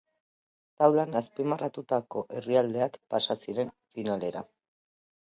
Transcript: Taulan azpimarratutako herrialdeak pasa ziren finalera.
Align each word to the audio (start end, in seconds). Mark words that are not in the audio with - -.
Taulan 0.83 1.17
azpimarratutako 1.19 2.23
herrialdeak 2.39 2.97
pasa 3.15 3.37
ziren 3.45 3.71
finalera. 3.99 4.43